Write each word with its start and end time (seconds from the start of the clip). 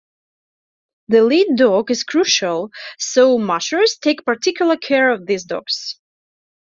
The 1.09 1.21
lead 1.21 1.57
dog 1.57 1.91
is 1.91 2.03
crucial, 2.03 2.71
so 2.97 3.37
mushers 3.37 3.97
take 4.01 4.25
particular 4.25 4.75
care 4.75 5.11
of 5.11 5.27
these 5.27 5.43
dogs. 5.43 5.99